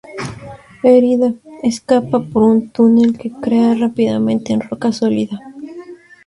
[0.81, 5.39] Herida, escapa por un túnel que crea rápidamente en roca sólida.